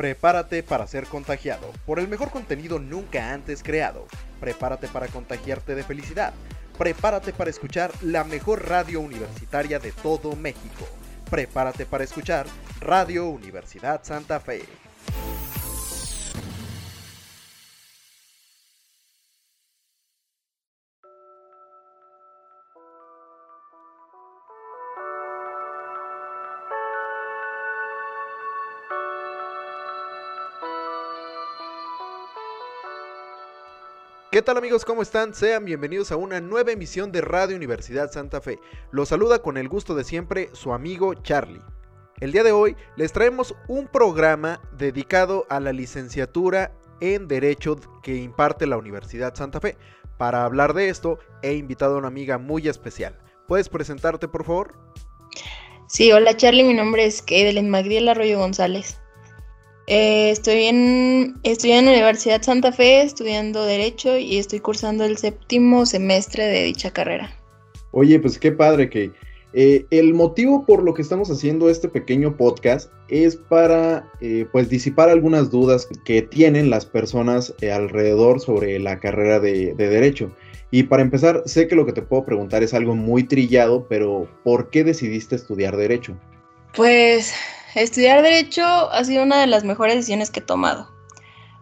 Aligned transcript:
Prepárate 0.00 0.62
para 0.62 0.86
ser 0.86 1.04
contagiado 1.04 1.72
por 1.84 1.98
el 1.98 2.08
mejor 2.08 2.30
contenido 2.30 2.78
nunca 2.78 3.34
antes 3.34 3.62
creado. 3.62 4.06
Prepárate 4.40 4.88
para 4.88 5.08
contagiarte 5.08 5.74
de 5.74 5.84
felicidad. 5.84 6.32
Prepárate 6.78 7.34
para 7.34 7.50
escuchar 7.50 7.92
la 8.00 8.24
mejor 8.24 8.66
radio 8.66 9.02
universitaria 9.02 9.78
de 9.78 9.92
todo 9.92 10.34
México. 10.36 10.88
Prepárate 11.30 11.84
para 11.84 12.04
escuchar 12.04 12.46
Radio 12.80 13.28
Universidad 13.28 14.02
Santa 14.02 14.40
Fe. 14.40 14.62
¿Qué 34.30 34.42
tal 34.42 34.56
amigos? 34.56 34.84
¿Cómo 34.84 35.02
están? 35.02 35.34
Sean 35.34 35.64
bienvenidos 35.64 36.12
a 36.12 36.16
una 36.16 36.40
nueva 36.40 36.70
emisión 36.70 37.10
de 37.10 37.20
Radio 37.20 37.56
Universidad 37.56 38.12
Santa 38.12 38.40
Fe. 38.40 38.60
Los 38.92 39.08
saluda 39.08 39.42
con 39.42 39.56
el 39.56 39.68
gusto 39.68 39.96
de 39.96 40.04
siempre 40.04 40.50
su 40.52 40.72
amigo 40.72 41.14
Charlie. 41.14 41.60
El 42.20 42.30
día 42.30 42.44
de 42.44 42.52
hoy 42.52 42.76
les 42.94 43.12
traemos 43.12 43.56
un 43.66 43.88
programa 43.88 44.60
dedicado 44.70 45.46
a 45.50 45.58
la 45.58 45.72
licenciatura 45.72 46.70
en 47.00 47.26
Derecho 47.26 47.80
que 48.04 48.18
imparte 48.18 48.68
la 48.68 48.76
Universidad 48.76 49.34
Santa 49.34 49.58
Fe. 49.58 49.76
Para 50.16 50.44
hablar 50.44 50.74
de 50.74 50.90
esto 50.90 51.18
he 51.42 51.54
invitado 51.54 51.96
a 51.96 51.98
una 51.98 52.06
amiga 52.06 52.38
muy 52.38 52.68
especial. 52.68 53.18
¿Puedes 53.48 53.68
presentarte 53.68 54.28
por 54.28 54.44
favor? 54.44 54.76
Sí, 55.88 56.12
hola 56.12 56.36
Charlie, 56.36 56.62
mi 56.62 56.74
nombre 56.74 57.04
es 57.04 57.24
Evelyn 57.26 57.68
Magdiel 57.68 58.08
Arroyo 58.08 58.38
González. 58.38 58.99
Eh, 59.92 60.30
estoy, 60.30 60.66
en, 60.66 61.34
estoy 61.42 61.72
en 61.72 61.86
la 61.86 61.90
Universidad 61.90 62.40
Santa 62.42 62.70
Fe 62.70 63.02
estudiando 63.02 63.64
Derecho 63.64 64.16
y 64.16 64.38
estoy 64.38 64.60
cursando 64.60 65.04
el 65.04 65.16
séptimo 65.16 65.84
semestre 65.84 66.46
de 66.46 66.62
dicha 66.62 66.92
carrera. 66.92 67.32
Oye, 67.90 68.20
pues 68.20 68.38
qué 68.38 68.52
padre 68.52 68.88
que 68.88 69.10
eh, 69.52 69.86
el 69.90 70.14
motivo 70.14 70.64
por 70.64 70.84
lo 70.84 70.94
que 70.94 71.02
estamos 71.02 71.28
haciendo 71.28 71.68
este 71.68 71.88
pequeño 71.88 72.36
podcast 72.36 72.92
es 73.08 73.34
para 73.34 74.08
eh, 74.20 74.46
pues 74.52 74.68
disipar 74.68 75.08
algunas 75.08 75.50
dudas 75.50 75.88
que 76.04 76.22
tienen 76.22 76.70
las 76.70 76.86
personas 76.86 77.52
alrededor 77.60 78.38
sobre 78.38 78.78
la 78.78 79.00
carrera 79.00 79.40
de, 79.40 79.74
de 79.74 79.88
Derecho. 79.88 80.30
Y 80.70 80.84
para 80.84 81.02
empezar, 81.02 81.42
sé 81.46 81.66
que 81.66 81.74
lo 81.74 81.84
que 81.84 81.92
te 81.92 82.02
puedo 82.02 82.24
preguntar 82.24 82.62
es 82.62 82.74
algo 82.74 82.94
muy 82.94 83.24
trillado, 83.24 83.88
pero 83.88 84.28
¿por 84.44 84.70
qué 84.70 84.84
decidiste 84.84 85.34
estudiar 85.34 85.76
Derecho? 85.76 86.16
Pues 86.76 87.34
estudiar 87.74 88.22
derecho 88.22 88.64
ha 88.64 89.04
sido 89.04 89.22
una 89.22 89.40
de 89.40 89.46
las 89.46 89.64
mejores 89.64 89.96
decisiones 89.96 90.30
que 90.30 90.40
he 90.40 90.42
tomado. 90.42 90.90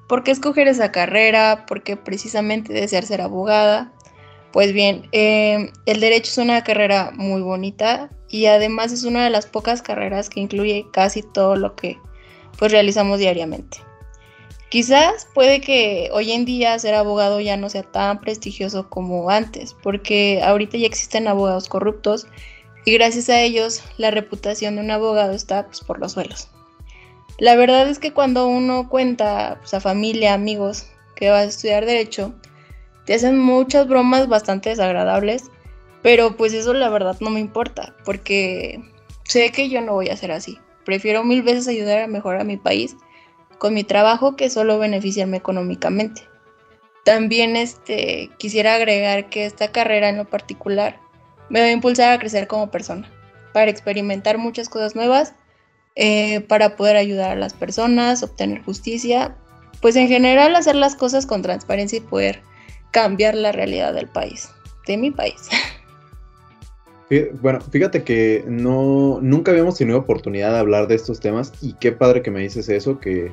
¿Por 0.08 0.24
qué 0.24 0.30
escoger 0.30 0.68
esa 0.68 0.90
carrera? 0.90 1.66
¿Por 1.66 1.82
qué 1.82 1.96
precisamente 1.96 2.72
desear 2.72 3.04
ser 3.04 3.20
abogada? 3.20 3.92
Pues 4.52 4.72
bien, 4.72 5.08
eh, 5.12 5.70
el 5.84 6.00
derecho 6.00 6.30
es 6.30 6.38
una 6.38 6.64
carrera 6.64 7.12
muy 7.14 7.42
bonita 7.42 8.08
y 8.28 8.46
además 8.46 8.92
es 8.92 9.04
una 9.04 9.24
de 9.24 9.30
las 9.30 9.46
pocas 9.46 9.82
carreras 9.82 10.30
que 10.30 10.40
incluye 10.40 10.86
casi 10.92 11.22
todo 11.22 11.56
lo 11.56 11.76
que 11.76 11.98
pues 12.58 12.72
realizamos 12.72 13.18
diariamente. 13.18 13.78
Quizás 14.70 15.26
puede 15.32 15.60
que 15.60 16.10
hoy 16.12 16.32
en 16.32 16.44
día 16.44 16.78
ser 16.78 16.94
abogado 16.94 17.40
ya 17.40 17.56
no 17.56 17.70
sea 17.70 17.84
tan 17.84 18.20
prestigioso 18.20 18.90
como 18.90 19.30
antes, 19.30 19.74
porque 19.82 20.42
ahorita 20.42 20.76
ya 20.76 20.86
existen 20.86 21.26
abogados 21.26 21.68
corruptos 21.68 22.26
y 22.88 22.92
gracias 22.92 23.28
a 23.28 23.42
ellos 23.42 23.82
la 23.98 24.10
reputación 24.10 24.76
de 24.76 24.80
un 24.80 24.90
abogado 24.90 25.32
está 25.32 25.66
pues, 25.66 25.80
por 25.80 25.98
los 25.98 26.12
suelos. 26.12 26.48
La 27.38 27.54
verdad 27.54 27.86
es 27.86 27.98
que 27.98 28.14
cuando 28.14 28.46
uno 28.46 28.88
cuenta 28.88 29.58
pues, 29.60 29.74
a 29.74 29.80
familia, 29.80 30.32
amigos 30.32 30.86
que 31.14 31.28
va 31.28 31.40
a 31.40 31.44
estudiar 31.44 31.84
derecho, 31.84 32.34
te 33.04 33.12
hacen 33.12 33.38
muchas 33.38 33.86
bromas 33.86 34.26
bastante 34.26 34.70
desagradables, 34.70 35.50
pero 36.00 36.34
pues 36.38 36.54
eso 36.54 36.72
la 36.72 36.88
verdad 36.88 37.18
no 37.20 37.28
me 37.28 37.40
importa, 37.40 37.94
porque 38.06 38.80
sé 39.24 39.52
que 39.52 39.68
yo 39.68 39.82
no 39.82 39.92
voy 39.92 40.08
a 40.08 40.16
ser 40.16 40.32
así. 40.32 40.58
Prefiero 40.86 41.24
mil 41.24 41.42
veces 41.42 41.68
ayudar 41.68 41.98
a 41.98 42.06
mejorar 42.06 42.40
a 42.40 42.44
mi 42.44 42.56
país 42.56 42.96
con 43.58 43.74
mi 43.74 43.84
trabajo 43.84 44.34
que 44.34 44.48
solo 44.48 44.78
beneficiarme 44.78 45.36
económicamente. 45.36 46.22
También 47.04 47.54
este, 47.54 48.30
quisiera 48.38 48.76
agregar 48.76 49.28
que 49.28 49.44
esta 49.44 49.72
carrera 49.72 50.08
en 50.08 50.16
lo 50.16 50.24
particular 50.24 51.06
me 51.50 51.60
va 51.60 51.66
a 51.66 51.72
impulsar 51.72 52.12
a 52.12 52.18
crecer 52.18 52.46
como 52.46 52.70
persona, 52.70 53.10
para 53.52 53.70
experimentar 53.70 54.38
muchas 54.38 54.68
cosas 54.68 54.94
nuevas, 54.94 55.34
eh, 55.96 56.40
para 56.42 56.76
poder 56.76 56.96
ayudar 56.96 57.32
a 57.32 57.36
las 57.36 57.54
personas, 57.54 58.22
obtener 58.22 58.62
justicia, 58.62 59.36
pues 59.80 59.96
en 59.96 60.08
general 60.08 60.54
hacer 60.56 60.74
las 60.74 60.94
cosas 60.94 61.26
con 61.26 61.42
transparencia 61.42 61.98
y 61.98 62.02
poder 62.02 62.40
cambiar 62.90 63.34
la 63.34 63.52
realidad 63.52 63.94
del 63.94 64.08
país, 64.08 64.48
de 64.86 64.96
mi 64.96 65.10
país. 65.10 65.48
Bueno, 67.40 67.60
fíjate 67.62 68.04
que 68.04 68.44
no, 68.46 69.18
nunca 69.22 69.50
habíamos 69.50 69.78
tenido 69.78 69.98
oportunidad 69.98 70.52
de 70.52 70.58
hablar 70.58 70.88
de 70.88 70.94
estos 70.94 71.20
temas 71.20 71.52
y 71.62 71.72
qué 71.74 71.90
padre 71.90 72.20
que 72.20 72.30
me 72.30 72.40
dices 72.40 72.68
eso, 72.68 73.00
que, 73.00 73.32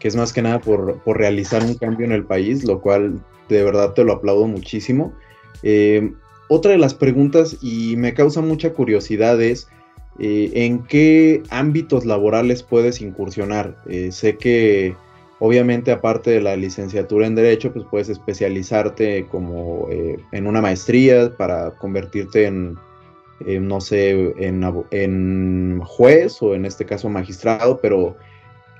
que 0.00 0.08
es 0.08 0.16
más 0.16 0.32
que 0.32 0.42
nada 0.42 0.58
por, 0.58 1.00
por, 1.02 1.18
realizar 1.18 1.62
un 1.62 1.74
cambio 1.74 2.04
en 2.04 2.10
el 2.10 2.24
país, 2.24 2.64
lo 2.64 2.80
cual 2.80 3.20
de 3.48 3.62
verdad 3.62 3.92
te 3.92 4.02
lo 4.02 4.14
aplaudo 4.14 4.48
muchísimo. 4.48 5.12
Eh, 5.62 6.12
otra 6.52 6.72
de 6.72 6.78
las 6.78 6.94
preguntas, 6.94 7.56
y 7.62 7.96
me 7.96 8.12
causa 8.12 8.40
mucha 8.42 8.72
curiosidad, 8.72 9.40
es 9.40 9.68
eh, 10.18 10.50
en 10.54 10.82
qué 10.84 11.42
ámbitos 11.48 12.04
laborales 12.04 12.62
puedes 12.62 13.00
incursionar. 13.00 13.76
Eh, 13.86 14.12
sé 14.12 14.36
que 14.36 14.94
obviamente 15.38 15.90
aparte 15.90 16.30
de 16.30 16.42
la 16.42 16.56
licenciatura 16.56 17.26
en 17.26 17.34
Derecho, 17.34 17.72
pues 17.72 17.86
puedes 17.90 18.10
especializarte 18.10 19.26
como 19.30 19.88
eh, 19.90 20.18
en 20.32 20.46
una 20.46 20.60
maestría 20.60 21.34
para 21.36 21.70
convertirte 21.72 22.44
en, 22.46 22.76
no 23.46 23.80
sé, 23.80 24.10
en, 24.38 24.62
en 24.90 25.80
juez 25.80 26.42
o 26.42 26.54
en 26.54 26.66
este 26.66 26.84
caso 26.84 27.08
magistrado, 27.08 27.80
pero 27.80 28.16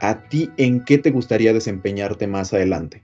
a 0.00 0.28
ti, 0.28 0.50
¿en 0.58 0.84
qué 0.84 0.98
te 0.98 1.10
gustaría 1.10 1.52
desempeñarte 1.52 2.26
más 2.26 2.52
adelante? 2.52 3.02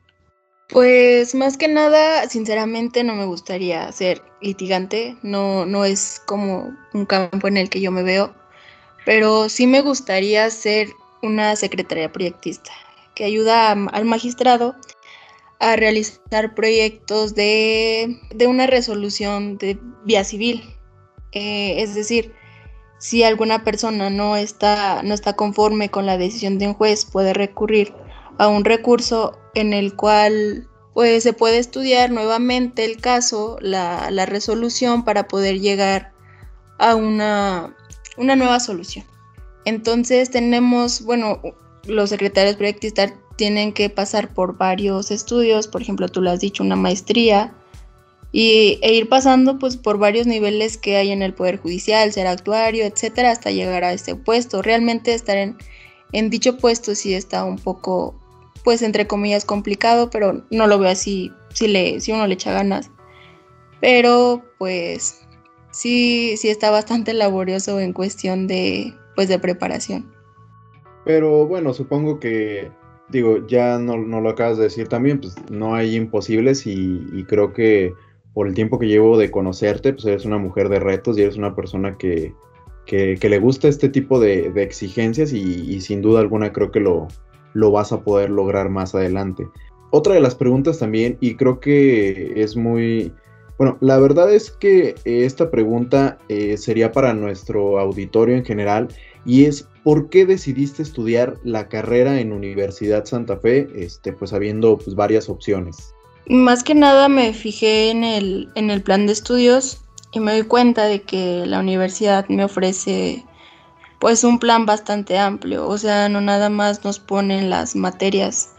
Pues 0.68 1.34
más 1.34 1.56
que 1.56 1.66
nada, 1.66 2.28
sinceramente 2.28 3.02
no 3.02 3.14
me 3.14 3.24
gustaría 3.24 3.90
ser 3.90 4.22
litigante, 4.42 5.16
no, 5.22 5.64
no 5.64 5.86
es 5.86 6.20
como 6.26 6.76
un 6.92 7.06
campo 7.06 7.48
en 7.48 7.56
el 7.56 7.70
que 7.70 7.80
yo 7.80 7.90
me 7.90 8.02
veo, 8.02 8.34
pero 9.06 9.48
sí 9.48 9.66
me 9.66 9.80
gustaría 9.80 10.50
ser 10.50 10.88
una 11.22 11.56
secretaria 11.56 12.12
proyectista 12.12 12.70
que 13.14 13.24
ayuda 13.24 13.72
al 13.72 14.04
magistrado 14.04 14.76
a 15.58 15.74
realizar 15.76 16.54
proyectos 16.54 17.34
de, 17.34 18.20
una 18.46 18.66
resolución 18.66 19.56
de 19.56 19.78
vía 20.04 20.22
civil. 20.22 20.62
Eh, 21.32 21.82
es 21.82 21.94
decir, 21.94 22.34
si 22.98 23.22
alguna 23.22 23.64
persona 23.64 24.10
no 24.10 24.36
está, 24.36 25.02
no 25.02 25.14
está 25.14 25.34
conforme 25.34 25.90
con 25.90 26.06
la 26.06 26.18
decisión 26.18 26.58
de 26.58 26.68
un 26.68 26.74
juez, 26.74 27.06
puede 27.06 27.32
recurrir 27.32 27.92
a 28.38 28.48
un 28.48 28.64
recurso 28.64 29.38
en 29.54 29.72
el 29.72 29.94
cual 29.94 30.68
pues 30.94 31.22
se 31.22 31.32
puede 31.32 31.58
estudiar 31.58 32.10
nuevamente 32.10 32.84
el 32.84 32.96
caso, 32.96 33.56
la, 33.60 34.10
resolución 34.26 35.04
para 35.04 35.28
poder 35.28 35.60
llegar 35.60 36.12
a 36.78 36.96
una, 36.96 37.76
una, 38.16 38.34
nueva 38.34 38.58
solución. 38.58 39.04
Entonces 39.64 40.30
tenemos, 40.30 41.02
bueno, 41.02 41.40
los 41.86 42.10
secretarios 42.10 42.56
proyectistas 42.56 43.12
tienen 43.36 43.72
que 43.72 43.90
pasar 43.90 44.34
por 44.34 44.56
varios 44.56 45.12
estudios, 45.12 45.68
por 45.68 45.82
ejemplo, 45.82 46.08
tú 46.08 46.20
lo 46.20 46.32
has 46.32 46.40
dicho, 46.40 46.64
una 46.64 46.74
maestría, 46.74 47.54
y, 48.32 48.80
e 48.82 48.92
ir 48.92 49.08
pasando 49.08 49.58
pues 49.58 49.76
por 49.76 49.98
varios 49.98 50.26
niveles 50.26 50.76
que 50.76 50.96
hay 50.96 51.12
en 51.12 51.22
el 51.22 51.32
Poder 51.32 51.58
Judicial, 51.58 52.12
ser 52.12 52.26
actuario, 52.26 52.84
etcétera, 52.84 53.30
hasta 53.30 53.52
llegar 53.52 53.84
a 53.84 53.92
este 53.92 54.16
puesto. 54.16 54.62
Realmente 54.62 55.14
estar 55.14 55.36
en, 55.36 55.56
en 56.10 56.28
dicho 56.28 56.58
puesto 56.58 56.96
sí 56.96 57.14
está 57.14 57.44
un 57.44 57.56
poco 57.56 58.20
pues 58.68 58.82
entre 58.82 59.06
comillas 59.06 59.46
complicado, 59.46 60.10
pero 60.10 60.42
no 60.50 60.66
lo 60.66 60.78
veo 60.78 60.90
así 60.90 61.32
si, 61.54 61.68
le, 61.68 62.00
si 62.00 62.12
uno 62.12 62.26
le 62.26 62.34
echa 62.34 62.52
ganas. 62.52 62.90
Pero 63.80 64.42
pues 64.58 65.26
sí, 65.70 66.36
sí 66.36 66.50
está 66.50 66.70
bastante 66.70 67.14
laborioso 67.14 67.80
en 67.80 67.94
cuestión 67.94 68.46
de, 68.46 68.92
pues, 69.16 69.30
de 69.30 69.38
preparación. 69.38 70.12
Pero 71.06 71.46
bueno, 71.46 71.72
supongo 71.72 72.20
que, 72.20 72.70
digo, 73.08 73.46
ya 73.46 73.78
no, 73.78 73.96
lo 73.96 74.28
acabas 74.28 74.58
de 74.58 74.64
decir 74.64 74.86
también, 74.86 75.18
pues 75.18 75.34
no 75.50 75.74
hay 75.74 75.96
imposibles 75.96 76.66
y, 76.66 77.24
creo 77.26 77.54
que 77.54 77.94
por 78.34 78.48
el 78.48 78.54
tiempo 78.54 78.78
que 78.78 78.88
llevo 78.88 79.16
de 79.16 79.30
conocerte, 79.30 79.94
pues 79.94 80.04
eres 80.04 80.26
una 80.26 80.36
mujer 80.36 80.68
de 80.68 80.78
retos 80.78 81.16
y 81.16 81.22
eres 81.22 81.38
una 81.38 81.56
persona 81.56 81.96
que, 81.96 82.34
le 82.86 83.38
gusta 83.38 83.66
este 83.66 83.88
tipo 83.88 84.20
de, 84.20 84.52
exigencias 84.56 85.32
y, 85.32 85.80
sin 85.80 86.02
duda 86.02 86.20
alguna 86.20 86.52
creo 86.52 86.70
que 86.70 86.80
lo, 86.80 87.08
lo 87.54 87.70
vas 87.70 87.92
a 87.92 88.00
poder 88.00 88.30
lograr 88.30 88.68
más 88.68 88.94
adelante. 88.94 89.48
Otra 89.90 90.14
de 90.14 90.20
las 90.20 90.34
preguntas 90.34 90.78
también, 90.78 91.16
y 91.20 91.36
creo 91.36 91.60
que 91.60 92.34
es 92.36 92.56
muy, 92.56 93.12
Bueno, 93.56 93.78
la 93.80 93.98
verdad 93.98 94.32
es 94.32 94.50
que 94.50 94.94
esta 95.04 95.50
pregunta 95.50 96.18
eh, 96.28 96.56
sería 96.56 96.92
para 96.92 97.14
nuestro 97.14 97.78
auditorio 97.78 98.36
en 98.36 98.44
general 98.44 98.88
y 99.24 99.46
es 99.46 99.68
¿por 99.88 100.10
qué 100.10 100.26
decidiste 100.26 100.82
estudiar 100.82 101.38
la 101.44 101.68
carrera 101.68 102.20
en 102.20 102.32
Universidad 102.32 103.06
Santa 103.06 103.38
Fe, 103.38 103.68
este, 103.74 104.12
pues 104.12 104.34
habiendo 104.34 104.76
pues, 104.76 104.94
varias 104.94 105.30
opciones? 105.30 105.94
Más 106.26 106.62
que 106.62 106.74
nada 106.74 107.08
me 107.08 107.32
fijé 107.32 107.90
en 107.90 108.04
el, 108.04 108.50
en 108.54 108.68
el 108.68 108.82
plan 108.82 109.06
de 109.06 109.14
estudios 109.14 109.80
y 110.12 110.20
me 110.20 110.32
doy 110.32 110.42
cuenta 110.42 110.84
de 110.84 111.00
que 111.00 111.44
la 111.46 111.60
universidad 111.60 112.28
me 112.28 112.44
ofrece 112.44 113.24
pues 113.98 114.24
un 114.24 114.38
plan 114.38 114.66
bastante 114.66 115.18
amplio, 115.18 115.66
o 115.66 115.78
sea, 115.78 116.08
no 116.08 116.20
nada 116.20 116.50
más 116.50 116.84
nos 116.84 116.98
ponen 116.98 117.50
las 117.50 117.74
materias 117.74 118.50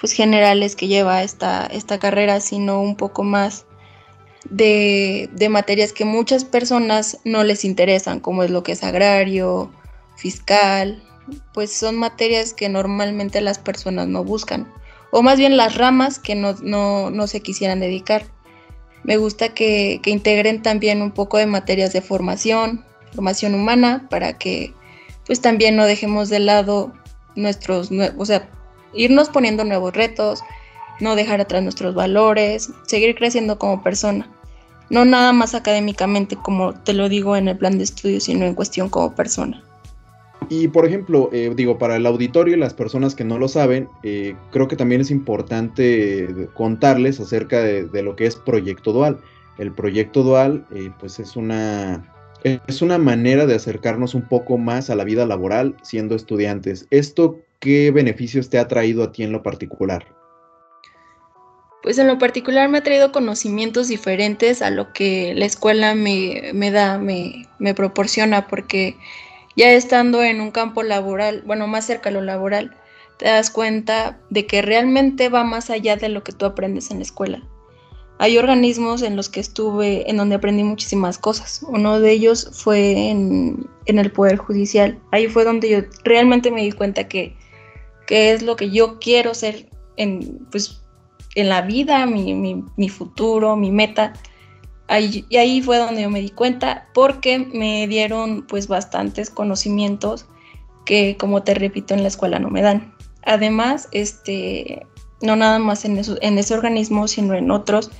pues 0.00 0.12
generales 0.12 0.76
que 0.76 0.86
lleva 0.86 1.22
esta, 1.22 1.66
esta 1.66 1.98
carrera, 1.98 2.40
sino 2.40 2.80
un 2.80 2.96
poco 2.96 3.22
más 3.22 3.64
de, 4.50 5.30
de 5.32 5.48
materias 5.48 5.92
que 5.92 6.04
muchas 6.04 6.44
personas 6.44 7.18
no 7.24 7.44
les 7.44 7.64
interesan, 7.64 8.20
como 8.20 8.42
es 8.42 8.50
lo 8.50 8.62
que 8.62 8.72
es 8.72 8.84
agrario, 8.84 9.72
fiscal, 10.16 11.02
pues 11.52 11.72
son 11.72 11.96
materias 11.96 12.52
que 12.52 12.68
normalmente 12.68 13.40
las 13.40 13.58
personas 13.58 14.08
no 14.08 14.24
buscan, 14.24 14.70
o 15.10 15.22
más 15.22 15.38
bien 15.38 15.56
las 15.56 15.76
ramas 15.76 16.18
que 16.18 16.34
no, 16.34 16.54
no, 16.62 17.10
no 17.10 17.26
se 17.26 17.40
quisieran 17.40 17.80
dedicar. 17.80 18.26
Me 19.04 19.16
gusta 19.16 19.50
que, 19.50 20.00
que, 20.02 20.10
integren 20.10 20.62
también 20.62 21.02
un 21.02 21.12
poco 21.12 21.36
de 21.36 21.46
materias 21.46 21.92
de 21.92 22.00
formación, 22.00 22.84
formación 23.12 23.54
humana, 23.54 24.06
para 24.08 24.38
que 24.38 24.72
pues 25.26 25.40
también 25.40 25.76
no 25.76 25.86
dejemos 25.86 26.28
de 26.28 26.40
lado 26.40 26.92
nuestros, 27.36 27.90
o 28.16 28.26
sea, 28.26 28.48
irnos 28.92 29.28
poniendo 29.28 29.64
nuevos 29.64 29.94
retos, 29.94 30.42
no 31.00 31.16
dejar 31.16 31.40
atrás 31.40 31.62
nuestros 31.62 31.94
valores, 31.94 32.70
seguir 32.86 33.14
creciendo 33.14 33.58
como 33.58 33.82
persona. 33.82 34.30
No 34.90 35.04
nada 35.04 35.32
más 35.32 35.54
académicamente 35.54 36.36
como 36.36 36.74
te 36.74 36.92
lo 36.92 37.08
digo 37.08 37.36
en 37.36 37.48
el 37.48 37.56
plan 37.56 37.78
de 37.78 37.84
estudio, 37.84 38.20
sino 38.20 38.44
en 38.44 38.54
cuestión 38.54 38.88
como 38.88 39.14
persona. 39.14 39.62
Y 40.50 40.68
por 40.68 40.86
ejemplo, 40.86 41.30
eh, 41.32 41.52
digo, 41.56 41.78
para 41.78 41.96
el 41.96 42.06
auditorio 42.06 42.54
y 42.54 42.58
las 42.58 42.74
personas 42.74 43.14
que 43.14 43.24
no 43.24 43.38
lo 43.38 43.48
saben, 43.48 43.88
eh, 44.02 44.36
creo 44.50 44.68
que 44.68 44.76
también 44.76 45.00
es 45.00 45.10
importante 45.10 46.48
contarles 46.54 47.18
acerca 47.18 47.60
de, 47.60 48.02
lo 48.02 48.14
que 48.14 48.26
es 48.26 48.36
Proyecto 48.36 48.92
Dual. 48.92 49.18
El 49.58 49.72
Proyecto 49.72 50.22
Dual, 50.22 50.66
eh, 50.74 50.90
pues 51.00 51.18
es 51.18 51.36
una, 51.36 52.13
es 52.44 52.82
una 52.82 52.98
manera 52.98 53.46
de 53.46 53.54
acercarnos 53.54 54.14
un 54.14 54.28
poco 54.28 54.58
más 54.58 54.90
a 54.90 54.94
la 54.94 55.04
vida 55.04 55.26
laboral 55.26 55.76
siendo 55.82 56.14
estudiantes. 56.14 56.86
¿Esto 56.90 57.40
qué 57.58 57.90
beneficios 57.90 58.50
te 58.50 58.58
ha 58.58 58.68
traído 58.68 59.02
a 59.02 59.12
ti 59.12 59.22
en 59.22 59.32
lo 59.32 59.42
particular? 59.42 60.06
Pues 61.82 61.98
en 61.98 62.06
lo 62.06 62.18
particular 62.18 62.68
me 62.68 62.78
ha 62.78 62.82
traído 62.82 63.12
conocimientos 63.12 63.88
diferentes 63.88 64.62
a 64.62 64.70
lo 64.70 64.92
que 64.92 65.34
la 65.34 65.46
escuela 65.46 65.94
me, 65.94 66.70
da, 66.70 66.98
me, 66.98 67.46
me 67.58 67.74
proporciona, 67.74 68.46
porque 68.46 68.96
ya 69.56 69.72
estando 69.72 70.22
en 70.22 70.40
un 70.40 70.50
campo 70.50 70.82
laboral, 70.82 71.42
bueno, 71.46 71.66
más 71.66 71.86
cerca 71.86 72.10
a 72.10 72.12
lo 72.12 72.22
laboral, 72.22 72.74
te 73.18 73.26
das 73.26 73.50
cuenta 73.50 74.18
de 74.30 74.46
que 74.46 74.62
realmente 74.62 75.28
va 75.28 75.44
más 75.44 75.70
allá 75.70 75.96
de 75.96 76.08
lo 76.08 76.22
que 76.24 76.32
tú 76.32 76.46
aprendes 76.46 76.90
en 76.90 76.98
la 76.98 77.04
escuela. 77.04 77.42
Hay 78.18 78.38
organismos 78.38 79.02
en 79.02 79.16
los 79.16 79.28
que 79.28 79.40
estuve, 79.40 80.08
en 80.08 80.16
donde 80.16 80.36
aprendí 80.36 80.62
muchísimas 80.62 81.18
cosas. 81.18 81.64
Uno 81.68 82.00
de 82.00 82.12
ellos 82.12 82.48
fue 82.52 83.10
en, 83.10 83.68
el 83.86 84.12
Poder 84.12 84.36
Judicial. 84.36 84.98
Ahí 85.10 85.26
fue 85.26 85.44
donde 85.44 85.68
yo 85.68 85.78
realmente 86.04 86.50
me 86.50 86.62
di 86.62 86.72
cuenta 86.72 87.08
que, 87.08 87.36
que 88.06 88.32
es 88.32 88.42
lo 88.42 88.56
que 88.56 88.70
yo 88.70 88.98
quiero 88.98 89.34
ser 89.34 89.68
en, 89.96 90.46
pues, 90.50 90.82
en 91.34 91.48
la 91.48 91.62
vida, 91.62 92.06
mi, 92.06 92.34
mi, 92.34 92.64
mi 92.76 92.88
futuro, 92.88 93.56
mi 93.56 93.70
meta 93.70 94.12
y 94.88 95.36
ahí 95.36 95.62
fue 95.62 95.78
donde 95.78 96.02
yo 96.02 96.10
me 96.10 96.20
di 96.20 96.30
cuenta 96.30 96.88
porque 96.92 97.38
me 97.38 97.86
dieron 97.88 98.42
pues 98.46 98.68
bastantes 98.68 99.30
conocimientos 99.30 100.26
que 100.84 101.16
como 101.16 101.42
te 101.42 101.54
repito 101.54 101.94
en 101.94 102.02
la 102.02 102.08
escuela 102.08 102.38
no 102.38 102.50
me 102.50 102.60
dan. 102.60 102.94
Además, 103.24 103.88
este, 103.92 104.86
no 105.24 105.36
nada 105.36 105.58
más 105.58 105.84
en, 105.84 106.00
en 106.20 106.38
ese 106.38 106.54
organismo, 106.54 107.08
sino 107.08 107.34
en 107.34 107.50
otros, 107.50 107.90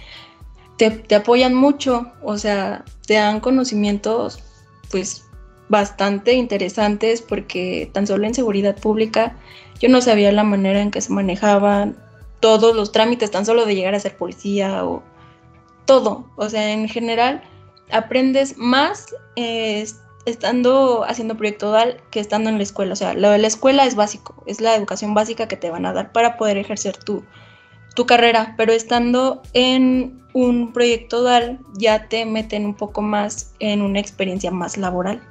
te, 0.76 0.90
te, 0.90 1.14
apoyan 1.14 1.54
mucho, 1.54 2.12
o 2.22 2.36
sea, 2.36 2.84
te 3.06 3.14
dan 3.14 3.40
conocimientos 3.40 4.40
pues 4.90 5.24
bastante 5.68 6.34
interesantes 6.34 7.22
porque 7.22 7.90
tan 7.92 8.06
solo 8.06 8.26
en 8.26 8.34
seguridad 8.34 8.76
pública 8.76 9.36
yo 9.80 9.88
no 9.88 10.00
sabía 10.00 10.30
la 10.32 10.44
manera 10.44 10.80
en 10.80 10.90
que 10.90 11.00
se 11.00 11.12
manejaban 11.12 11.96
todos 12.40 12.76
los 12.76 12.92
trámites, 12.92 13.30
tan 13.30 13.46
solo 13.46 13.64
de 13.64 13.74
llegar 13.74 13.94
a 13.94 14.00
ser 14.00 14.16
policía 14.16 14.84
o 14.84 15.02
todo, 15.86 16.30
o 16.36 16.48
sea, 16.48 16.72
en 16.72 16.88
general 16.88 17.42
aprendes 17.90 18.56
más 18.56 19.14
eh, 19.36 19.86
estando 20.26 21.04
haciendo 21.04 21.36
proyecto 21.36 21.70
DAL 21.70 22.00
que 22.10 22.20
estando 22.20 22.50
en 22.50 22.56
la 22.56 22.62
escuela. 22.62 22.92
O 22.92 22.96
sea, 22.96 23.14
lo 23.14 23.30
de 23.30 23.38
la 23.38 23.46
escuela 23.46 23.86
es 23.86 23.94
básico, 23.94 24.42
es 24.46 24.60
la 24.60 24.74
educación 24.74 25.14
básica 25.14 25.48
que 25.48 25.56
te 25.56 25.70
van 25.70 25.86
a 25.86 25.92
dar 25.92 26.12
para 26.12 26.36
poder 26.36 26.56
ejercer 26.56 26.96
tu, 26.96 27.24
tu 27.94 28.06
carrera, 28.06 28.54
pero 28.56 28.72
estando 28.72 29.42
en 29.52 30.20
un 30.32 30.72
proyecto 30.72 31.22
DAL 31.22 31.60
ya 31.78 32.08
te 32.08 32.24
meten 32.26 32.66
un 32.66 32.74
poco 32.74 33.02
más 33.02 33.54
en 33.60 33.82
una 33.82 34.00
experiencia 34.00 34.50
más 34.50 34.76
laboral. 34.76 35.22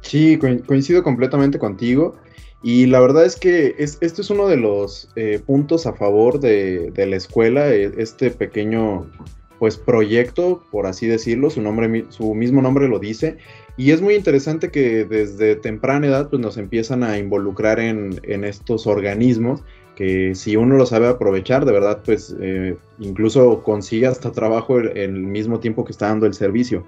Sí, 0.00 0.38
coincido 0.38 1.02
completamente 1.02 1.58
contigo. 1.58 2.16
Y 2.62 2.86
la 2.86 3.00
verdad 3.00 3.26
es 3.26 3.36
que 3.36 3.74
es, 3.78 3.98
esto 4.00 4.22
es 4.22 4.30
uno 4.30 4.46
de 4.48 4.56
los 4.56 5.10
eh, 5.16 5.38
puntos 5.44 5.86
a 5.86 5.92
favor 5.92 6.40
de, 6.40 6.90
la 6.96 7.16
escuela, 7.16 7.68
e, 7.68 7.92
este 7.98 8.30
pequeño 8.30 9.10
pues 9.58 9.76
proyecto, 9.76 10.62
por 10.70 10.86
así 10.86 11.06
decirlo, 11.06 11.50
su, 11.50 11.62
nombre, 11.62 12.06
su 12.10 12.34
mismo 12.34 12.62
nombre 12.62 12.88
lo 12.88 12.98
dice, 12.98 13.36
y 13.76 13.90
es 13.90 14.00
muy 14.00 14.14
interesante 14.14 14.70
que 14.70 15.04
desde 15.04 15.56
temprana 15.56 16.06
edad 16.06 16.30
pues, 16.30 16.40
nos 16.40 16.56
empiezan 16.56 17.02
a 17.02 17.18
involucrar 17.18 17.80
en, 17.80 18.44
estos 18.44 18.86
organismos 18.86 19.62
que 19.96 20.34
si 20.34 20.56
uno 20.56 20.76
lo 20.76 20.86
sabe 20.86 21.06
aprovechar, 21.06 21.64
de 21.64 21.72
verdad, 21.72 22.02
pues 22.04 22.34
eh, 22.40 22.76
incluso 22.98 23.62
consigue 23.62 24.08
hasta 24.08 24.32
trabajo 24.32 24.80
en 24.80 24.96
el 24.96 25.12
mismo 25.12 25.60
tiempo 25.60 25.84
que 25.84 25.92
está 25.92 26.08
dando 26.08 26.26
el 26.26 26.34
servicio. 26.34 26.84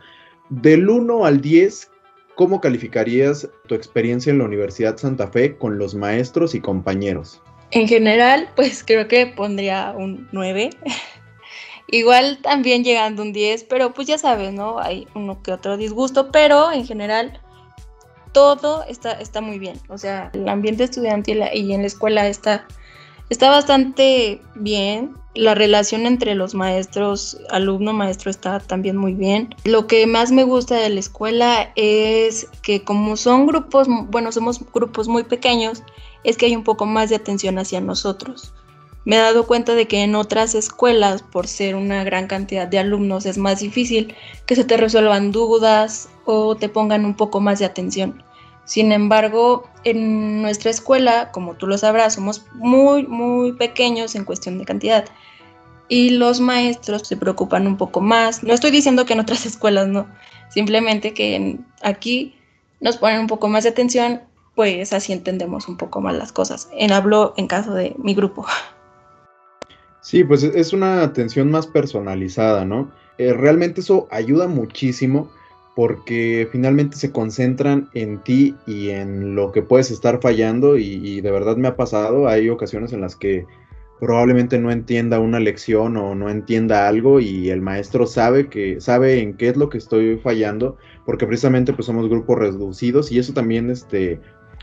Del 0.49 0.89
1 0.89 1.25
al 1.25 1.41
10, 1.41 1.91
¿Cómo 2.37 2.61
calificarías 2.61 3.49
tu 3.67 3.75
experiencia 3.75 4.31
en 4.31 4.37
la 4.37 4.45
Universidad 4.45 4.99
Santa 4.99 5.27
Fe 5.27 5.57
con 5.57 5.79
los 5.79 5.95
maestros 5.95 6.55
y 6.55 6.61
compañeros? 6.61 7.41
En 7.71 7.89
general, 7.89 8.51
pues 8.55 8.85
creo 8.85 9.09
que 9.09 9.27
pondría 9.27 9.95
un 9.97 10.29
9. 10.33 10.69
Igual 11.88 12.38
también 12.43 12.83
llegando 12.83 13.23
un 13.23 13.33
10, 13.33 13.65
pero 13.65 13.94
pues 13.94 14.09
ya 14.09 14.19
sabes, 14.19 14.53
¿no? 14.53 14.79
Hay 14.79 15.06
uno 15.15 15.43
que 15.43 15.53
otro 15.53 15.77
disgusto, 15.77 16.33
pero 16.33 16.73
en 16.73 16.85
general 16.85 17.41
todo 18.33 18.85
está, 18.85 19.13
está 19.13 19.41
muy 19.41 19.58
bien. 19.58 19.81
O 19.89 19.96
sea, 19.96 20.31
el 20.34 20.49
ambiente 20.49 20.84
estudiantil 20.84 21.43
y 21.55 21.72
en 21.72 21.82
la 21.82 21.87
escuela 21.87 22.27
está, 22.27 22.67
está 23.31 23.51
bastante 23.51 24.43
bien. 24.56 25.15
La 25.34 25.55
relación 25.55 26.06
entre 26.06 26.34
los 26.34 26.55
maestros, 26.55 27.39
alumno-maestro 27.51 28.31
está 28.31 28.58
también 28.58 28.96
muy 28.96 29.15
bien. 29.15 29.55
Lo 29.65 29.87
que 29.87 30.06
más 30.06 30.32
me 30.32 30.44
gusta 30.44 30.75
de 30.75 30.91
la 30.91 31.01
escuela 31.01 31.72
es 31.77 32.49
que 32.63 32.82
como 32.82 33.17
son 33.17 33.46
grupos, 33.46 33.87
bueno, 34.08 34.32
somos 34.32 34.60
grupos 34.72 35.08
muy 35.08 35.25
pequeños, 35.25 35.82
es 36.25 36.37
que 36.37 36.46
hay 36.46 36.56
un 36.56 36.65
poco 36.65 36.84
más 36.84 37.10
de 37.10 37.17
atención 37.17 37.58
hacia 37.58 37.81
nosotros. 37.81 38.53
Me 39.06 39.15
he 39.15 39.20
dado 39.20 39.46
cuenta 39.46 39.77
de 39.77 39.86
que 39.86 40.03
en 40.03 40.17
otras 40.17 40.56
escuelas, 40.56 41.22
por 41.22 41.46
ser 41.46 41.77
una 41.77 42.03
gran 42.03 42.27
cantidad 42.27 42.67
de 42.67 42.81
alumnos, 42.81 43.25
es 43.25 43.39
más 43.39 43.60
difícil 43.60 44.13
que 44.46 44.56
se 44.56 44.65
te 44.65 44.77
resuelvan 44.77 45.31
dudas 45.31 46.08
o 46.25 46.56
te 46.56 46.69
pongan 46.69 47.05
un 47.05 47.15
poco 47.15 47.41
más 47.41 47.60
de 47.60 47.67
atención. 47.67 48.25
Sin 48.65 48.91
embargo, 48.91 49.70
en 49.84 50.43
nuestra 50.43 50.72
escuela, 50.72 51.31
como 51.31 51.55
tú 51.55 51.69
lo 51.69 51.79
sabrás, 51.79 52.15
somos 52.15 52.46
muy, 52.55 53.06
muy 53.06 53.53
pequeños 53.53 54.17
en 54.17 54.25
cuestión 54.25 54.58
de 54.58 54.65
cantidad. 54.65 55.05
Y 55.89 56.10
los 56.10 56.41
maestros 56.41 57.06
se 57.06 57.17
preocupan 57.17 57.69
un 57.69 57.77
poco 57.77 58.01
más. 58.01 58.43
No 58.43 58.53
estoy 58.53 58.72
diciendo 58.72 59.06
que 59.06 59.13
en 59.13 59.20
otras 59.20 59.46
escuelas 59.46 59.86
no, 59.86 60.08
simplemente 60.48 61.15
que 61.15 61.60
aquí 61.81 62.34
nos 62.81 62.96
ponen 62.96 63.20
un 63.20 63.29
poco 63.29 63.46
más 63.46 63.63
de 63.63 63.70
atención, 63.70 64.22
pues 64.56 64.93
así 64.93 65.13
entendemos 65.13 65.69
un 65.69 65.77
poco 65.77 66.01
más 66.01 66.17
las 66.17 66.32
cosas. 66.32 66.69
En 66.72 66.91
hablo 66.91 67.34
en 67.36 67.46
caso 67.46 67.72
de 67.72 67.94
mi 67.98 68.13
grupo. 68.15 68.44
Sí, 70.06 70.22
pues 70.22 70.44
es 70.44 70.72
una 70.72 71.03
atención 71.03 71.51
más 71.51 71.67
personalizada, 71.67 72.65
¿no? 72.65 72.93
Eh, 73.19 73.32
realmente 73.32 73.81
eso 73.81 74.06
ayuda 74.13 74.46
muchísimo 74.46 75.32
porque 75.75 76.48
finalmente 76.53 76.96
se 76.96 77.10
concentran 77.10 77.91
en 77.93 78.22
ti 78.22 78.55
y 78.69 78.91
en 78.91 79.34
lo 79.34 79.51
que 79.51 79.63
puedes 79.63 79.91
estar 79.91 80.20
fallando 80.20 80.79
y, 80.79 81.20
de 81.20 81.31
verdad 81.32 81.56
me 81.56 81.67
ha 81.67 81.75
pasado, 81.75 82.29
hay 82.29 82.48
ocasiones 82.51 82.93
en 82.93 83.01
las 83.01 83.17
que 83.17 83.46
probablemente 83.98 84.60
no 84.60 84.70
entienda 84.70 85.19
una 85.19 85.41
lección 85.41 85.96
o 85.96 86.15
no 86.15 86.31
entienda 86.31 86.86
algo 86.86 87.19
y 87.19 87.51
el 87.51 87.60
maestro 87.60 88.06
sabe 88.06 88.48
que 88.48 88.81
sabe 88.81 89.19
en 89.19 89.36
qué 89.36 89.48
es 89.48 89.56
lo 89.56 89.70
que 89.70 89.79
estoy 89.79 90.19
fallando 90.19 90.77
porque 91.05 91.27
precisamente 91.27 91.72
pues 91.72 91.86
somos 91.86 92.08
grupos 92.08 92.39
reducidos 92.39 93.10
y 93.10 93.19
eso 93.19 93.32
también 93.32 93.70
este 93.70 94.20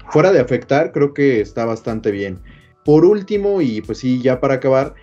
fuera 0.09 0.31
de 0.31 0.39
afectar 0.39 0.93
creo 0.93 1.13
que 1.13 1.41
está 1.41 1.65
bastante 1.65 2.11
bien. 2.11 2.39
Por 2.85 3.03
último 3.03 3.61
y 3.61 3.81
pues 3.81 3.97
sí 3.97 4.21
ya 4.21 4.39
para 4.39 4.55
acabar 4.55 4.95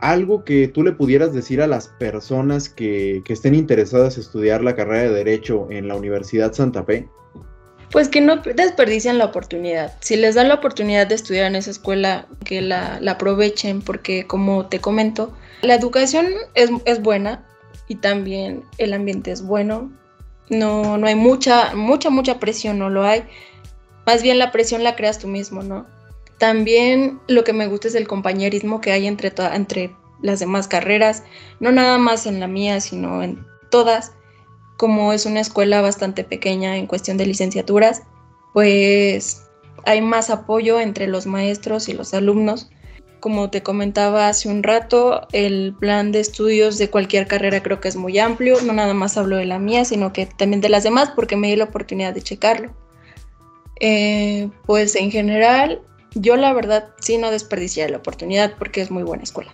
algo 0.00 0.44
que 0.44 0.68
tú 0.68 0.82
le 0.82 0.92
pudieras 0.92 1.32
decir 1.32 1.62
a 1.62 1.66
las 1.66 1.88
personas 1.88 2.68
que, 2.68 3.22
que 3.24 3.32
estén 3.32 3.54
interesadas 3.54 4.16
en 4.16 4.22
estudiar 4.22 4.62
la 4.62 4.76
carrera 4.76 5.10
de 5.10 5.24
Derecho 5.24 5.68
en 5.70 5.88
la 5.88 5.96
Universidad 5.96 6.52
Santa 6.52 6.84
Fe. 6.84 7.08
Pues 7.90 8.08
que 8.08 8.20
no 8.20 8.36
desperdicien 8.36 9.18
la 9.18 9.26
oportunidad. 9.26 9.94
Si 10.00 10.16
les 10.16 10.34
dan 10.34 10.48
la 10.48 10.54
oportunidad 10.54 11.06
de 11.06 11.14
estudiar 11.14 11.46
en 11.46 11.56
esa 11.56 11.70
escuela, 11.70 12.26
que 12.44 12.60
la, 12.60 13.00
aprovechen, 13.08 13.80
porque 13.80 14.26
como 14.26 14.66
te 14.66 14.80
comento, 14.80 15.32
la 15.62 15.74
educación 15.74 16.26
es, 16.54 16.70
es, 16.84 17.00
buena 17.00 17.46
y 17.88 17.96
también 17.96 18.64
el 18.78 18.92
ambiente 18.92 19.30
es 19.30 19.42
bueno. 19.42 19.92
No, 20.50 20.98
no 20.98 21.06
hay 21.06 21.14
mucha, 21.14 21.74
mucha, 21.74 22.10
mucha 22.10 22.38
presión, 22.38 22.78
no 22.78 22.90
lo 22.90 23.04
hay. 23.04 23.24
Más 24.04 24.22
bien 24.22 24.38
la 24.38 24.52
presión 24.52 24.84
la 24.84 24.94
creas 24.96 25.18
tú 25.18 25.28
mismo, 25.28 25.62
¿no? 25.62 25.86
También 26.38 27.20
lo 27.28 27.44
que 27.44 27.52
me 27.52 27.66
gusta 27.66 27.88
es 27.88 27.94
el 27.94 28.06
compañerismo 28.06 28.80
que 28.80 28.92
hay 28.92 29.06
entre, 29.06 29.32
entre 29.54 29.96
las 30.22 30.40
demás 30.40 30.68
carreras, 30.68 31.22
no 31.60 31.72
nada 31.72 31.98
más 31.98 32.26
en 32.26 32.40
la 32.40 32.46
mía, 32.46 32.80
sino 32.80 33.22
en 33.22 33.46
todas 33.70 34.12
como 34.76 35.12
es 35.12 35.26
una 35.26 35.40
escuela 35.40 35.80
bastante 35.80 36.24
pequeña 36.24 36.76
en 36.76 36.86
cuestión 36.86 37.16
de 37.16 37.26
licenciaturas, 37.26 38.02
pues 38.52 39.46
hay 39.84 40.00
más 40.00 40.30
apoyo 40.30 40.80
entre 40.80 41.06
los 41.06 41.26
maestros 41.26 41.88
y 41.88 41.94
los 41.94 42.12
alumnos. 42.14 42.70
Como 43.20 43.50
te 43.50 43.62
comentaba 43.62 44.28
hace 44.28 44.48
un 44.48 44.62
rato, 44.62 45.26
el 45.32 45.74
plan 45.78 46.12
de 46.12 46.20
estudios 46.20 46.76
de 46.78 46.90
cualquier 46.90 47.26
carrera 47.26 47.62
creo 47.62 47.80
que 47.80 47.88
es 47.88 47.96
muy 47.96 48.18
amplio. 48.18 48.60
No 48.62 48.72
nada 48.72 48.94
más 48.94 49.16
hablo 49.16 49.36
de 49.36 49.46
la 49.46 49.58
mía, 49.58 49.84
sino 49.84 50.12
que 50.12 50.26
también 50.26 50.60
de 50.60 50.68
las 50.68 50.84
demás 50.84 51.10
porque 51.14 51.36
me 51.36 51.48
di 51.48 51.56
la 51.56 51.64
oportunidad 51.64 52.12
de 52.12 52.22
checarlo. 52.22 52.74
Eh, 53.80 54.50
pues 54.66 54.94
en 54.96 55.10
general, 55.10 55.80
yo 56.16 56.36
la 56.36 56.52
verdad 56.52 56.88
sí 57.00 57.18
no 57.18 57.30
desperdicié 57.30 57.88
la 57.88 57.98
oportunidad 57.98 58.54
porque 58.58 58.80
es 58.80 58.90
muy 58.90 59.02
buena 59.02 59.22
escuela. 59.22 59.52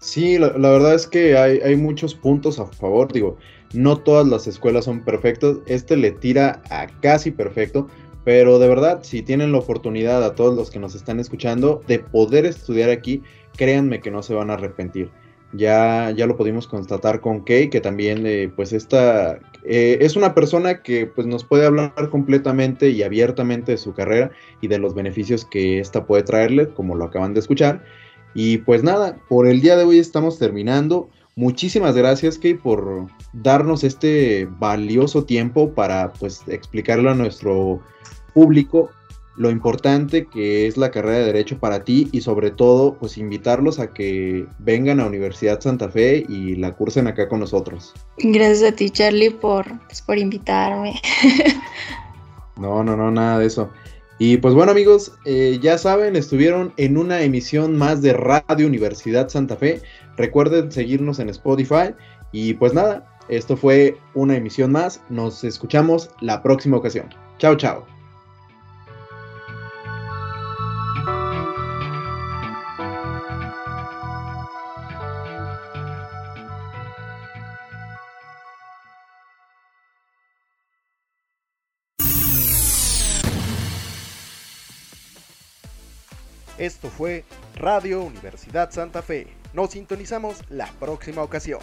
Sí, 0.00 0.38
la, 0.38 0.50
verdad 0.50 0.94
es 0.94 1.08
que 1.08 1.36
hay, 1.36 1.58
hay, 1.58 1.74
muchos 1.74 2.14
puntos 2.14 2.60
a 2.60 2.66
favor. 2.66 3.12
Digo, 3.12 3.36
no 3.74 3.98
todas 3.98 4.28
las 4.28 4.46
escuelas 4.46 4.84
son 4.84 5.04
perfectas. 5.04 5.56
Este 5.66 5.96
le 5.96 6.12
tira 6.12 6.62
a 6.70 6.86
casi 7.00 7.32
perfecto. 7.32 7.88
Pero 8.24 8.58
de 8.58 8.68
verdad, 8.68 9.00
si 9.02 9.22
tienen 9.22 9.52
la 9.52 9.58
oportunidad 9.58 10.22
a 10.22 10.34
todos 10.34 10.54
los 10.54 10.70
que 10.70 10.78
nos 10.78 10.94
están 10.94 11.18
escuchando 11.18 11.82
de 11.88 11.98
poder 11.98 12.44
estudiar 12.44 12.90
aquí, 12.90 13.22
créanme 13.56 14.00
que 14.00 14.10
no 14.10 14.22
se 14.22 14.34
van 14.34 14.50
a 14.50 14.54
arrepentir. 14.54 15.10
Ya, 15.54 16.12
ya 16.14 16.26
lo 16.26 16.36
pudimos 16.36 16.68
constatar 16.68 17.20
con 17.20 17.40
Kay, 17.40 17.70
que 17.70 17.80
también 17.80 18.26
eh, 18.26 18.52
pues 18.54 18.74
esta 18.74 19.40
eh, 19.64 19.98
es 20.00 20.16
una 20.16 20.34
persona 20.34 20.82
que 20.82 21.06
pues 21.06 21.26
nos 21.26 21.44
puede 21.44 21.66
hablar 21.66 21.92
completamente 22.10 22.90
y 22.90 23.02
abiertamente 23.02 23.72
de 23.72 23.78
su 23.78 23.92
carrera 23.92 24.30
y 24.60 24.68
de 24.68 24.78
los 24.78 24.94
beneficios 24.94 25.44
que 25.44 25.80
esta 25.80 26.06
puede 26.06 26.22
traerle, 26.22 26.68
como 26.68 26.94
lo 26.94 27.04
acaban 27.04 27.34
de 27.34 27.40
escuchar. 27.40 27.84
Y 28.34 28.58
pues 28.58 28.82
nada, 28.82 29.18
por 29.28 29.46
el 29.46 29.60
día 29.60 29.76
de 29.76 29.84
hoy 29.84 29.98
estamos 29.98 30.38
terminando. 30.38 31.08
Muchísimas 31.36 31.96
gracias, 31.96 32.38
Kay, 32.38 32.54
por 32.54 33.06
darnos 33.32 33.84
este 33.84 34.48
valioso 34.58 35.24
tiempo 35.24 35.72
para 35.72 36.12
pues 36.14 36.42
explicarle 36.48 37.10
a 37.10 37.14
nuestro 37.14 37.80
público 38.34 38.90
lo 39.38 39.50
importante 39.50 40.26
que 40.26 40.66
es 40.66 40.76
la 40.76 40.90
carrera 40.90 41.18
de 41.18 41.24
Derecho 41.26 41.58
para 41.58 41.84
ti 41.84 42.08
y 42.10 42.20
sobre 42.20 42.50
todo 42.50 42.94
pues 42.98 43.16
invitarlos 43.16 43.78
a 43.78 43.92
que 43.94 44.46
vengan 44.58 44.98
a 44.98 45.06
Universidad 45.06 45.60
Santa 45.60 45.88
Fe 45.88 46.26
y 46.28 46.56
la 46.56 46.74
cursen 46.74 47.06
acá 47.06 47.28
con 47.28 47.38
nosotros. 47.38 47.94
Gracias 48.18 48.72
a 48.72 48.74
ti 48.74 48.90
Charlie 48.90 49.30
por, 49.30 49.64
pues, 49.86 50.02
por 50.02 50.18
invitarme. 50.18 51.00
no, 52.56 52.82
no, 52.82 52.96
no, 52.96 53.12
nada 53.12 53.38
de 53.38 53.46
eso. 53.46 53.70
Y 54.18 54.38
pues 54.38 54.54
bueno 54.54 54.72
amigos, 54.72 55.12
eh, 55.24 55.60
ya 55.62 55.78
saben, 55.78 56.16
estuvieron 56.16 56.72
en 56.76 56.96
una 56.96 57.22
emisión 57.22 57.76
más 57.76 58.02
de 58.02 58.14
Radio 58.14 58.66
Universidad 58.66 59.28
Santa 59.28 59.56
Fe. 59.56 59.80
Recuerden 60.16 60.72
seguirnos 60.72 61.20
en 61.20 61.28
Spotify. 61.28 61.94
Y 62.32 62.54
pues 62.54 62.74
nada, 62.74 63.06
esto 63.28 63.56
fue 63.56 63.96
una 64.14 64.36
emisión 64.36 64.72
más. 64.72 65.00
Nos 65.08 65.44
escuchamos 65.44 66.10
la 66.20 66.42
próxima 66.42 66.76
ocasión. 66.76 67.08
Chao, 67.38 67.56
chao. 67.56 67.97
Esto 86.58 86.88
fue 86.88 87.24
Radio 87.54 88.02
Universidad 88.02 88.72
Santa 88.72 89.00
Fe. 89.00 89.28
Nos 89.52 89.70
sintonizamos 89.70 90.42
la 90.50 90.66
próxima 90.80 91.22
ocasión. 91.22 91.60